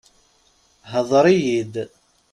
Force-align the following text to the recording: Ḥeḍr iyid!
Ḥeḍr 0.91 1.25
iyid! 1.29 1.73